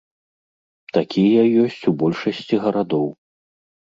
Такія 0.95 1.41
ёсць 1.65 1.85
у 1.91 1.95
большасці 2.01 2.55
гарадоў. 2.65 3.07